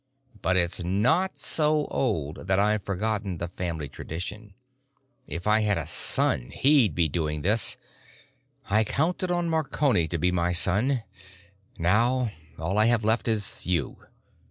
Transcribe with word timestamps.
But 0.41 0.57
it's 0.57 0.83
not 0.83 1.37
so 1.37 1.85
old 1.91 2.47
that 2.47 2.57
I've 2.57 2.81
forgotten 2.81 3.37
the 3.37 3.47
family 3.47 3.87
tradition. 3.87 4.55
If 5.27 5.45
I 5.45 5.59
had 5.59 5.77
a 5.77 5.85
son, 5.85 6.49
he'd 6.49 6.95
be 6.95 7.07
doing 7.07 7.43
this. 7.43 7.77
I 8.67 8.83
counted 8.83 9.29
on 9.29 9.47
Marconi 9.47 10.07
to 10.07 10.17
be 10.17 10.31
my 10.31 10.53
son; 10.53 11.03
now 11.77 12.31
all 12.57 12.79
I 12.79 12.85
have 12.85 13.03
left 13.05 13.27
is 13.27 13.67
you. 13.67 14.07